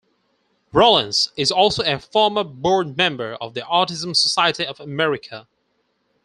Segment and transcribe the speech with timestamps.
[0.73, 5.47] Rollens is also a former board member of the Autism Society of America.